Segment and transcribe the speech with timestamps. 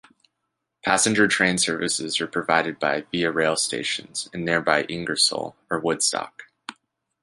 [0.83, 6.45] Passenger train services are provided by Via Rail stations in nearby Ingersoll or Woodstock.